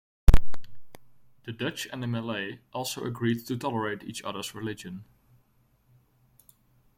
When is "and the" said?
1.91-2.07